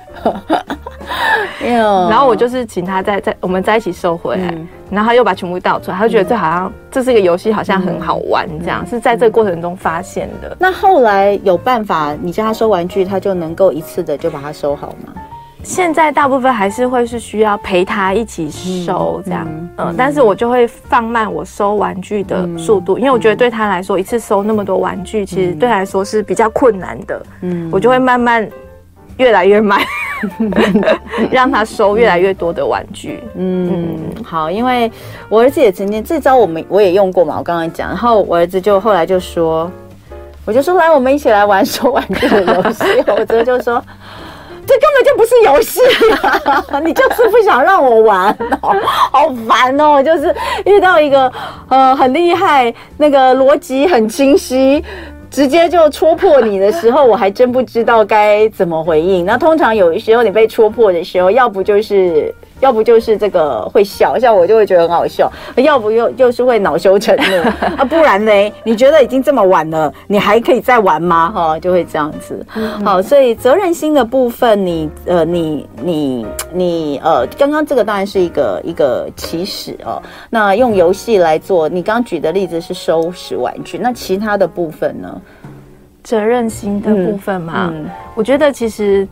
[1.63, 4.54] 然后我就是请她再再我们在一起收回来，
[4.91, 10.58] 然后她又把全部倒出来，她就觉得这好像这是一个游戏，好像很好玩，这样是在这个过程中发现的。
[10.60, 15.13] 那后来有办法，你叫她收玩具，她就能够一次的就把它收好吗？
[15.62, 28.48] 现在大部分还是会是需要陪他一起收这样，嗯，但是我就会放慢我收玩具的速度，因为我觉得对他来说一次收那么多玩具，其实对他来说是比较困难的，嗯，我就会慢慢
[29.17, 29.80] 越来越慢，
[31.30, 34.89] 让他收越来越多的玩具，嗯，好，因为
[35.28, 39.69] 我儿子也曾经这招我们我也用过嘛，我刚刚讲，然后我儿子就后来就说，
[40.45, 43.84] 我就说来我们一起来玩收玩具的游戏， 我儿子就说。
[44.69, 45.79] 这根本就不是游戏，
[46.86, 50.01] 你就是不想让我玩，好烦哦！
[50.03, 51.32] 就是遇到一个
[51.69, 54.84] 呃很厉害、那个逻辑很清晰，
[55.32, 59.25] 直接就戳破你的时候，我还真不知道该怎么回应。
[59.25, 62.32] 那通常有时候你被戳破的时候，要不就是。
[62.60, 68.32] 要不就是这个会笑，像我就会觉得很好笑；要不又又是会恼羞成怒 啊，不然呢？
[68.63, 71.32] 你觉得已经这么晚了，你还可以再玩吗？
[71.32, 72.45] 哈，就会这样子。
[72.84, 80.02] 好，所以责任心的部分你，你呃，你你你呃，刚刚这个当然是一个一个起始哦。
[80.30, 85.22] 那用游戏来做，你刚举的例子是收拾玩具，那其他的部分呢？
[86.02, 89.08] 责任心的部分嘛，嗯嗯、我觉得其实。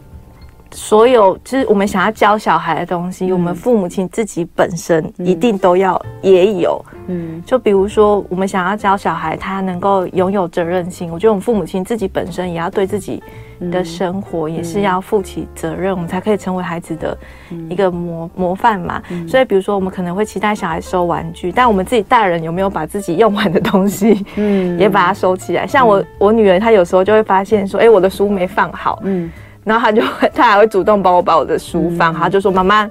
[0.71, 6.83] 所有就是我们想要教小孩的东西，嗯、我们父母亲自己本身一定都要也有。
[7.07, 13.23] 嗯，就比如说我们想要教小孩，他能够拥有责任心，我觉得我们父母亲自己本身也要对自己
[13.71, 17.17] 的生活也是要负起责任，嗯、我们才可以成为孩子的
[17.69, 19.01] 一个模模范嘛。
[19.09, 25.65] 嗯、所以，比如说我们可能会期待小孩收玩具，但我们自己大人有没有把自己用完的东西，嗯，也把它收起来？
[25.65, 29.31] 像我我女儿，她有时候就会发现说，哎、欸，我的书没放好，嗯。
[29.67, 32.89] 然后他就会，他还会主动帮我把我的书放好，他就说：“妈妈，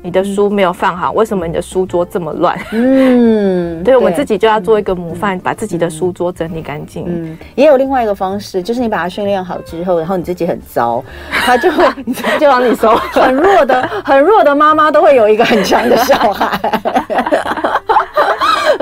[0.00, 7.04] 你的书没有放好，为什么你的书桌这么乱？”嗯， 对，我们自己就要做一个模范，把自己的书桌整理干净。
[7.08, 11.02] 嗯，也有另外一个方式，就是你把它训练好之后，然后你自己很糟，
[11.44, 11.84] 他就会
[12.38, 12.94] 就往你收。
[12.94, 16.60] 很弱的、很弱的妈妈都会有一个很强的小孩。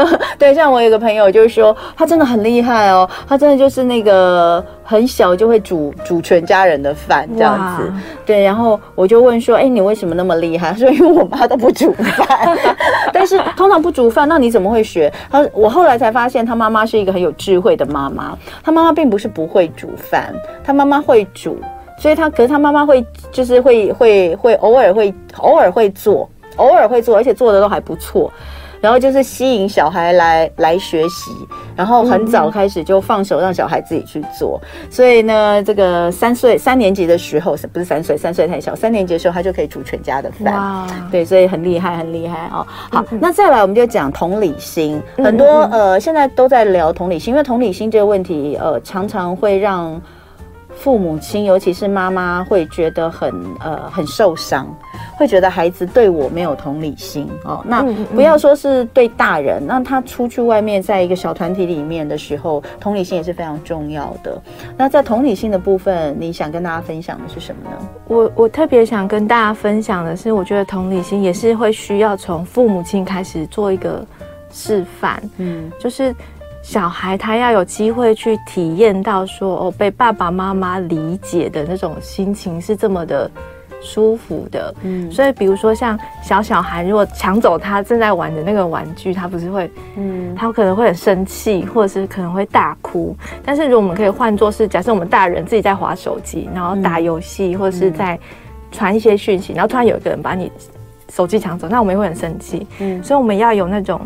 [0.39, 7.93] 对，像我有个朋友就是说，他真的很厉害哦，他真的就是那个很小就会煮煮全家人的饭这样子。
[8.25, 10.71] 对，然后我就问说，哎，你为什么那么厉害？
[10.73, 12.57] 他说因为我妈都不煮饭，
[13.13, 15.13] 但是通常不煮饭，那你怎么会学？
[15.31, 18.37] 他我后来才发现，他妈妈是一个很有智慧的妈妈。
[18.63, 20.35] 他妈妈并不是不会煮饭，
[20.65, 21.59] 他妈妈会煮，
[21.99, 28.33] 所以他可是他妈妈会就是会会会偶尔会偶尔会做，偶尔会做，而且做的都还不错。
[28.81, 31.31] 然后就是吸引小孩来来学习，
[31.77, 34.61] 然后很早开始就放手让小孩自己去做。
[34.89, 40.55] 所以呢，这个三岁三年级的时候，不是三岁，三岁太小，三年级的时候他就可以煮全家的饭。
[40.55, 42.67] 哇，对，所以很厉害，很厉害哦。
[42.91, 50.01] 好，那再来我们就讲同理心，很多呃现在都在聊同理心，因为同理心这个问题呃常常会让。
[50.81, 54.67] 父母亲，尤其是妈妈，会觉得很呃很受伤，
[55.15, 57.63] 会觉得孩子对我没有同理心哦。
[57.67, 57.83] 那
[58.15, 64.41] 不要说是对大人，那他出去外面，在一个小团体里面的时候，同理心也是非常重要的。
[64.75, 67.77] 那在同理心的部分，你想跟大家分享的是什么呢？
[68.09, 74.03] 我我特别想跟大家分享的是，我觉得同理心也是会需要从父母亲开始做一个
[74.51, 76.17] 示范，嗯，就是。
[76.63, 83.31] 小孩他要有机会去体验到说哦，被爸爸妈妈理解的那种心情是这么的
[83.81, 93.17] 舒服的，嗯，所以比如说像小小孩如果抢走他正在玩的那个玩具，他不是会，嗯，他可能会很生气，或者是可能会大哭。
[93.43, 98.21] 但是如果我们可以换作是，假设我们大人自己在划手机，然后打游戏，或者是在
[98.71, 100.53] 传一些讯息，然后突然有一个人把你
[101.09, 103.99] 手机抢走，那我们也会很生气，嗯，所以我们要有那种。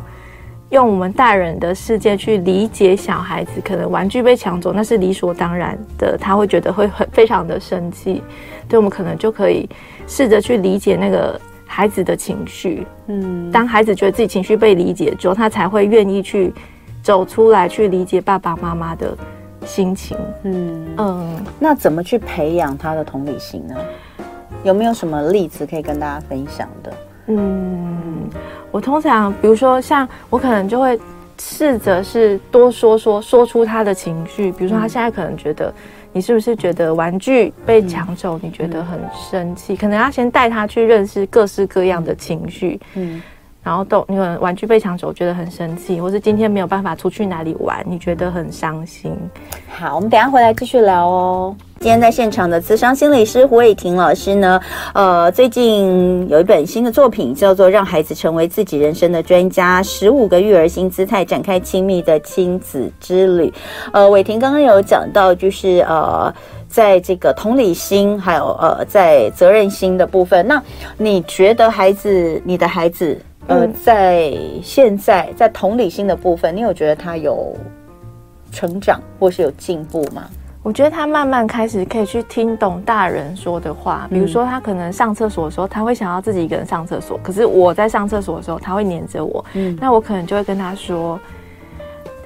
[0.74, 8.20] 用我们大人的世界去理解小孩子，可能玩具被抢走，那是理所当然的，他会觉得会很非常的生气。
[8.68, 9.68] 对，我们可能就可以
[10.08, 12.84] 试着去理解那个孩子的情绪。
[13.06, 16.52] 嗯，当孩子觉得自己情绪被理解之后，他才会愿意去
[17.04, 19.16] 走出来，去理解爸爸妈妈的
[19.64, 20.16] 心情。
[20.42, 23.76] 嗯嗯，那怎么去培养他的同理心呢？
[24.64, 26.92] 有没有什么例子可以跟大家分享的？
[27.26, 28.28] 嗯，
[28.70, 30.98] 我通常比如说像我可能就会
[31.38, 35.72] 试着是多说说说出他的情绪，比如说他现在可能觉得
[36.12, 39.00] 你是不是觉得玩具被抢走，你觉得很
[39.30, 43.22] 生气，可能要先带他去认识各式各样的情绪，嗯。
[43.64, 49.16] 然后都，你可能玩具被抢走，觉得很生气，或是今天没有办法出去哪里玩，你觉得很伤心。
[49.68, 51.56] 好，我们等下回来继续聊哦。
[51.80, 54.60] 今天在现场的慈商心理师胡伟婷老师呢，
[54.92, 63.48] 呃，最近有一本新的作品，叫做《让孩子成为自己人生的专家：十五个育儿新姿态，展开亲密的亲子之旅》。
[63.92, 66.32] 呃，伟婷刚刚有讲到，就是呃，
[66.68, 70.62] 在这个同理心，还有呃，在责任心的部分，那
[70.96, 73.18] 你觉得孩子，你的孩子？
[73.46, 74.32] 呃，在
[74.62, 77.54] 现在在同理心的部分，你有觉得他有
[78.50, 80.24] 成长或是有进步吗？
[80.62, 91.20] 我觉得他慢慢开始可以去听懂大人说的话，比如说他可能上厕所的时候，他会想要自己一个人上厕所，可是我在上厕所的时候，他会黏着我，嗯，那我可能就会跟他说。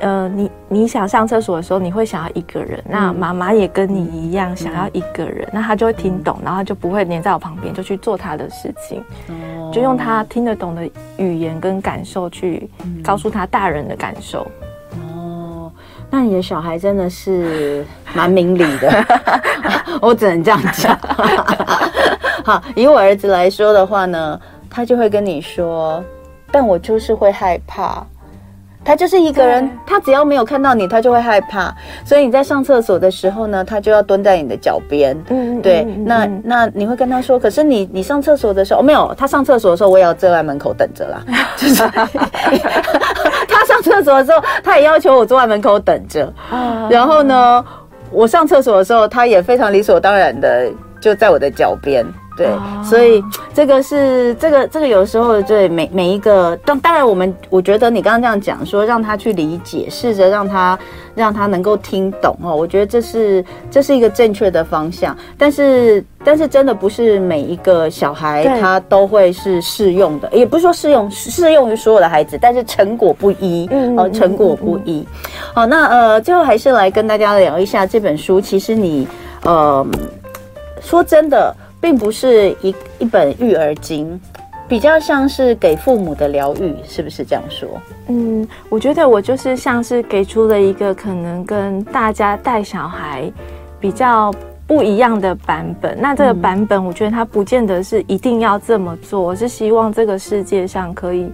[0.00, 2.80] 呃，你你想上厕所的时候，你会想要一个人。
[2.88, 9.02] 那妈妈也跟你一样想要一个人，嗯、那他就会听懂，嗯、然后就不会黏在我旁边，就去做他的事情。
[9.26, 9.34] 哦、
[9.72, 12.68] 就用他听得懂的语言跟感受去
[13.02, 14.46] 告诉他大人的感受。
[15.00, 15.70] 哦，
[16.10, 19.04] 那你的小孩真的是蛮明理的，
[20.00, 20.98] 我只能这样讲。
[22.44, 24.40] 好，以我儿子来说的话呢，
[24.70, 26.02] 他就会跟你说，
[26.50, 28.06] 但我就是会害怕。
[28.88, 31.70] 他就是一个人，他只要没有看到你，他就会害怕。
[32.06, 35.14] 所以你在上厕所的时候呢，他就要蹲在你的脚边。
[35.28, 35.80] 嗯，对。
[35.86, 41.22] 嗯、那那你会跟他说，可是你你上厕所的时候，哦，没有，他上厕所的时候，我也要坐在门口等着啦。
[41.58, 41.82] 就是
[43.46, 46.24] 他上厕所的时候，他也要求我坐在门口等着。
[46.50, 47.62] 啊、然后呢，
[48.10, 50.66] 我上厕所的时候，他也非常理所当然的
[50.98, 52.06] 就在我的脚边。
[52.38, 52.48] 对，
[52.84, 53.20] 所以
[53.52, 60.78] 这个是这个这个有时候对每每一个当当然我们我觉得你刚刚这样讲说让他去理解，试着让他
[61.16, 65.16] 让他能够听懂哦，我觉得这是这是一个正确的方向。
[65.36, 75.04] 但是但是真的不是每一个小孩他都会是适用的，也不是说适用适用于所有的孩子，但是成果不一，哦，成果不一。
[75.52, 78.40] 好，那呃最后还是来跟大家聊一下这本书。
[78.40, 79.08] 其实你
[79.42, 79.84] 呃
[80.80, 81.52] 说真的。
[81.80, 84.20] 并不是一一本育儿经，
[84.66, 87.68] 比较像是给父母的疗愈，是不是这样说？
[88.08, 93.30] 嗯，我觉得我就是像是给出了一个可能跟大家带小孩
[93.78, 94.34] 比较
[94.66, 95.96] 不一样的版本。
[96.00, 101.30] 那这个版本，我觉得它不见得是一定要这么做，我是希望这个世界上可以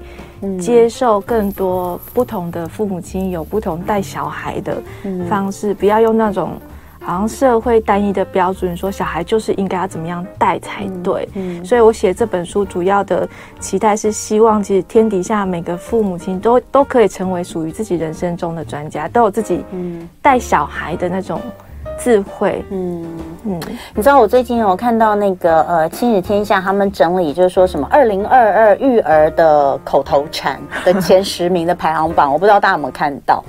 [0.61, 4.77] 接受更多不同的父母亲有不同带小孩的
[5.29, 6.53] 方式，不要用那种。
[7.05, 11.29] 好像社会单一的标准，说小孩就是应该要怎么样带才对。
[11.35, 13.29] 嗯，嗯，所以我写这本书主要的
[13.61, 21.39] 期待是希望，其实天底下每个父母亲都都可以成为属于自己人生中的专家，都有自己嗯带小孩的那种
[21.99, 22.65] 智慧。
[22.71, 23.07] 嗯
[23.45, 23.61] 嗯，
[23.95, 33.45] 你知道我最近有看到那个呃亲子天下他们整理，就是说什么二零二二育儿的口头禅的前十名的排行榜，我不知道大家有没有看到。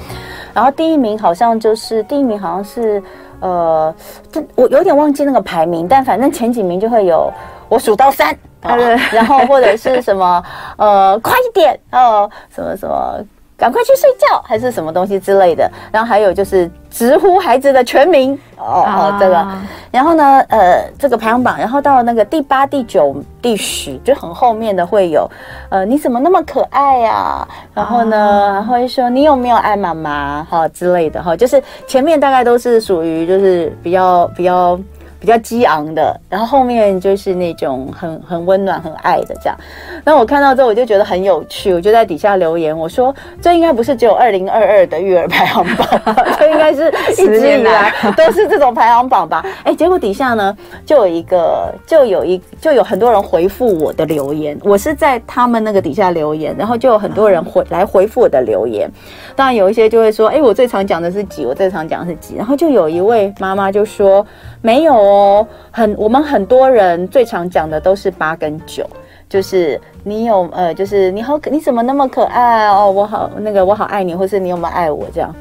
[0.53, 3.01] 然后第一名好像就是第一名好像是。
[3.39, 3.93] 呃，
[4.31, 7.31] 这我有点忘记那个排名，但反正前几名就会有
[7.69, 8.33] 我数到三，
[8.63, 8.75] 哦、
[9.11, 10.43] 然后或者是什么
[10.77, 13.19] 呃快一点哦，什么什么。
[13.57, 15.69] 赶快去睡觉，还是什么东西之类的。
[15.91, 19.47] 然后还有就是直呼孩子的全名哦哦，这个。
[19.91, 25.29] 然后呢，呃，这个排行榜，然后到那个第八、第九、第十，就很后面的会有，
[25.69, 27.47] 呃，你怎么那么可爱呀、啊？
[27.73, 34.79] 然后呢，然后会说你有没有爱妈妈哈之类的哈，就是前面大概都是属于就是比较比较。
[35.25, 39.57] 比较激昂的，然后后面就是那种很很温暖、很爱的这样。
[40.03, 45.99] 那我看到之后，我就觉得很有趣，我就在底下留言，我说这应该不是只有二零二二的育儿排行榜，
[46.37, 49.43] 这应该是一直以来都是这种排行榜吧？
[49.63, 50.55] 哎，结果底下呢，
[50.85, 54.55] 就有一个，就有一，就有很多人回复我的留言。
[54.63, 58.87] 我是在他们那个底下留言，然后就有很多人回来回复我的留言。
[59.35, 62.35] 当然有一些就会说，哎，我最常讲的是几，我最常讲的是几。
[62.35, 64.23] 然后就有一位妈妈就说。
[64.65, 68.83] 没有哦，很我们很多人最常讲的都是八跟九，
[69.29, 75.31] 就是你有呃，就是你好，你怎么那么可爱哦，我好那个我好爱你，或是你有没有爱我这样，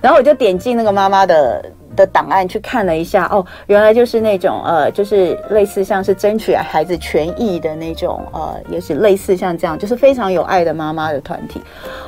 [0.00, 1.64] 然后我就点进那个妈妈的。
[1.96, 11.60] 的档案去看了一下，哦，原来就是那种呃，就是类似像是争取孩子权益的那种呃，也是类似像这样，就是非常有爱的妈妈的团体。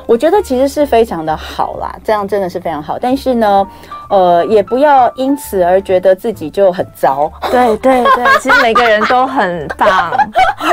[0.05, 2.97] 我觉得其实是非常的好啦，这样真的是非常好。
[2.99, 3.67] 但是呢，
[4.09, 7.31] 呃，也不要因此而觉得自己就很糟。
[7.51, 10.11] 对对对， 其实每个人都很棒。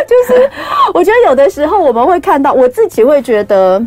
[0.06, 0.50] 就是
[0.92, 3.82] 我觉得有的时候我们会看到，我自己会觉得。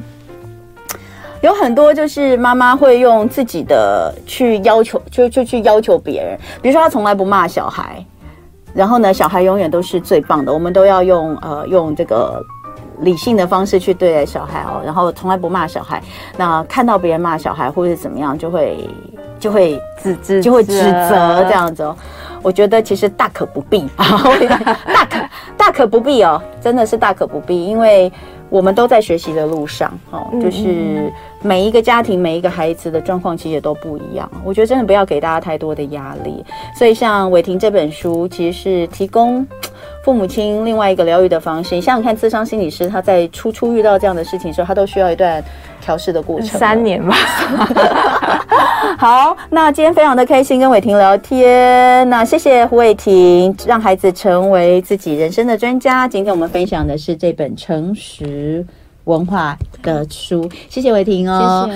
[1.46, 6.36] 有很多就是妈妈会用自己的去要求，就就去要求别人。
[6.60, 8.04] 比如说，她从来不骂小孩，
[8.74, 10.52] 然后呢，小孩永远都是最棒的。
[10.52, 12.44] 我们都要用呃用这个
[13.02, 16.02] 理性的方式去对待小孩哦，然后从来不骂小孩。
[16.36, 18.90] 那看到别人骂小孩或者是怎么样，就会
[19.40, 21.96] 就会指指就会指责这样子哦。
[22.42, 24.24] 我觉得其实大可不必啊，
[24.88, 25.20] 大 可
[25.56, 28.12] 大可不必哦，真的是大可不必，因为。
[28.50, 34.30] 我们都在学习的路上，哦，就是每一个家庭、每一个孩子的状况其实也都不一样。
[34.44, 36.46] 我觉得真的不要给大家太多的压力。
[36.78, 39.46] 所以像伟霆这本书，其实是提供
[40.04, 41.76] 父母亲另外一个疗愈的方式。
[41.76, 45.44] 你想想看，智商心理师他在初初遇到这样的事情的时候，他都需要一段
[45.82, 47.16] 调试的过程，三年吧。
[48.98, 52.08] 好，那今天非常的开心跟伟霆聊天。
[52.10, 56.08] 那谢谢胡伟霆，让孩子成为自己人生的专家。
[56.08, 58.66] 今天我们分享的是这本诚实
[59.06, 61.70] 文化的书，谢谢伟霆哦。